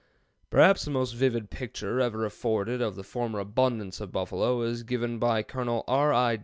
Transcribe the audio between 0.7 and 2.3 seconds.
the most vivid picture ever